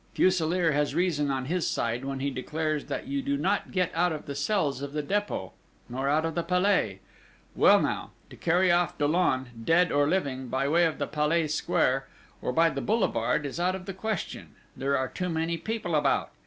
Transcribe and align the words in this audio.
Fuselier 0.15 0.71
has 0.71 0.95
reason 0.95 1.29
on 1.29 1.45
his 1.45 1.67
side 1.67 2.03
when 2.05 2.21
he 2.21 2.31
declares 2.31 2.85
that 2.85 3.05
you 3.07 3.21
do 3.21 3.37
not 3.37 3.69
get 3.69 3.91
out 3.93 4.11
of 4.11 4.25
the 4.25 4.33
cells 4.33 4.81
of 4.81 4.93
the 4.93 5.03
Dépôt, 5.03 5.51
nor 5.89 6.09
out 6.09 6.25
of 6.25 6.33
the 6.33 6.41
Palais!... 6.41 6.99
Well, 7.55 7.79
now 7.79 8.09
to 8.31 8.35
carry 8.35 8.71
off 8.71 8.97
Dollon, 8.97 9.49
dead 9.63 9.91
or 9.91 10.07
living, 10.07 10.47
by 10.47 10.67
way 10.67 10.85
of 10.85 10.97
the 10.97 11.05
Palais 11.05 11.45
Square, 11.45 12.07
or 12.41 12.51
by 12.51 12.71
the 12.71 12.81
boulevard, 12.81 13.45
is 13.45 13.59
out 13.59 13.75
of 13.75 13.85
the 13.85 13.93
question: 13.93 14.55
there 14.75 14.97
are 14.97 15.07
too 15.07 15.29
many 15.29 15.55
people 15.55 15.93
about!... 15.93 16.31